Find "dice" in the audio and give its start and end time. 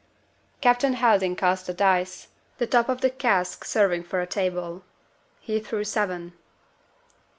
1.75-2.29